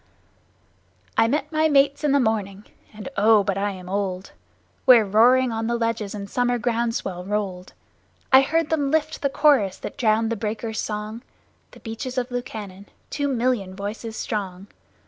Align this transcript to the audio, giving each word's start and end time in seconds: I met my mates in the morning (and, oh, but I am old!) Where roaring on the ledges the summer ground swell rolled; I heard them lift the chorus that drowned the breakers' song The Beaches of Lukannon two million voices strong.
I 1.15 1.27
met 1.27 1.51
my 1.51 1.69
mates 1.69 2.03
in 2.03 2.11
the 2.11 2.19
morning 2.19 2.65
(and, 2.91 3.07
oh, 3.17 3.43
but 3.43 3.55
I 3.55 3.69
am 3.69 3.87
old!) 3.87 4.31
Where 4.85 5.05
roaring 5.05 5.51
on 5.51 5.67
the 5.67 5.75
ledges 5.77 6.13
the 6.13 6.25
summer 6.25 6.57
ground 6.57 6.95
swell 6.95 7.23
rolled; 7.23 7.73
I 8.33 8.41
heard 8.41 8.71
them 8.71 8.89
lift 8.89 9.21
the 9.21 9.29
chorus 9.29 9.77
that 9.77 9.97
drowned 9.99 10.31
the 10.31 10.35
breakers' 10.35 10.79
song 10.79 11.21
The 11.69 11.81
Beaches 11.81 12.17
of 12.17 12.31
Lukannon 12.31 12.87
two 13.11 13.27
million 13.27 13.75
voices 13.75 14.17
strong. 14.17 14.65